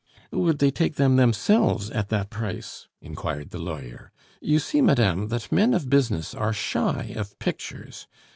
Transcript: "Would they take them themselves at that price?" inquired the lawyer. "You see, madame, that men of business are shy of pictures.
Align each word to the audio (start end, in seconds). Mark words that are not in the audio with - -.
"Would 0.31 0.57
they 0.57 0.71
take 0.71 0.95
them 0.95 1.17
themselves 1.17 1.91
at 1.91 2.09
that 2.09 2.31
price?" 2.31 2.87
inquired 3.03 3.51
the 3.51 3.59
lawyer. 3.59 4.11
"You 4.41 4.57
see, 4.57 4.81
madame, 4.81 5.27
that 5.27 5.51
men 5.51 5.75
of 5.75 5.91
business 5.91 6.33
are 6.33 6.53
shy 6.53 7.13
of 7.15 7.37
pictures. 7.37 8.07